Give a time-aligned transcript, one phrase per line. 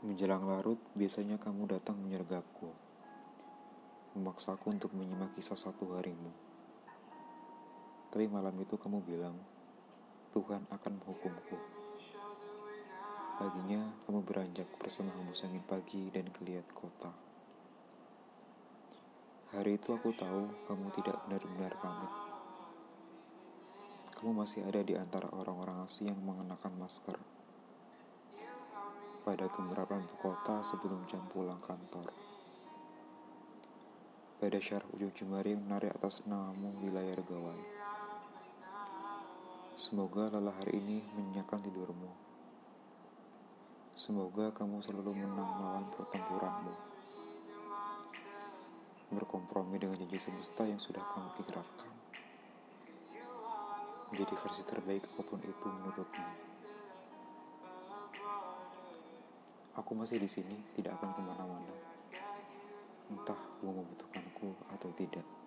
[0.00, 2.72] Menjelang larut, biasanya kamu datang menyergapku,
[4.16, 6.32] memaksaku untuk menyimak kisah satu harimu.
[8.08, 9.36] Tapi malam itu kamu bilang,
[10.32, 11.56] Tuhan akan menghukumku.
[13.36, 17.12] Paginya, kamu beranjak bersama hembus angin pagi dan geliat kota.
[19.52, 22.12] Hari itu aku tahu kamu tidak benar-benar pamit.
[24.16, 27.39] Kamu masih ada di antara orang-orang asing yang mengenakan masker
[29.30, 32.10] pada gemerapan kota sebelum jam pulang kantor.
[34.42, 37.62] Pada syaraf ujung jemari menarik atas namamu di layar gawai.
[39.78, 42.10] Semoga lelah hari ini menyenyakan tidurmu.
[43.94, 46.74] Semoga kamu selalu menang melawan pertempuranmu.
[49.14, 51.92] Berkompromi dengan janji semesta yang sudah kamu ikrarkan.
[54.10, 56.49] Menjadi versi terbaik apa pun itu menurutmu.
[59.80, 61.72] Aku masih di sini, tidak akan ke mana-mana.
[63.08, 65.39] Entah kamu membutuhkanku atau tidak.